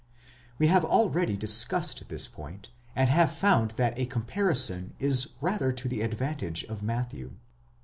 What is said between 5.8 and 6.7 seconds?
the advantage